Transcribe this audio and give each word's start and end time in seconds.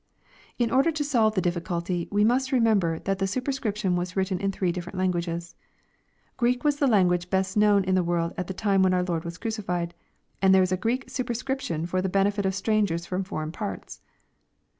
In 0.57 0.71
order 0.71 0.89
to 0.91 1.03
solve 1.03 1.35
the 1.35 1.41
difficulty, 1.45 2.07
we 2.09 2.23
must 2.23 2.51
remember 2.51 2.97
that 2.97 3.19
the 3.19 3.27
su 3.27 3.39
perscription 3.39 3.95
was 3.95 4.17
written 4.17 4.39
in 4.39 4.51
three 4.51 4.71
different 4.71 4.97
languages. 4.97 5.53
Greek 6.37 6.63
was 6.63 6.77
the 6.77 6.87
language 6.87 7.29
best 7.29 7.55
known 7.55 7.83
in 7.83 7.93
the 7.93 8.01
world 8.03 8.33
at 8.35 8.47
the 8.47 8.53
time 8.55 8.81
when 8.81 8.95
our 8.95 9.03
Lord 9.03 9.23
was 9.23 9.37
crucified, 9.37 9.93
and 10.41 10.55
there 10.55 10.61
was 10.63 10.71
a 10.71 10.75
Greek 10.75 11.07
superscription 11.07 11.85
for 11.85 12.01
the 12.01 12.09
benefit 12.09 12.47
of 12.47 12.55
strangers 12.55 13.05
from 13.05 13.23
foreign 13.23 13.51
parts. 13.51 14.01